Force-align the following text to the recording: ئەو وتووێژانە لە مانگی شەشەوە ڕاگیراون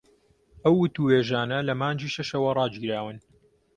ئەو 0.63 0.75
وتووێژانە 0.83 1.59
لە 1.67 1.73
مانگی 1.81 2.13
شەشەوە 2.15 2.51
ڕاگیراون 2.57 3.17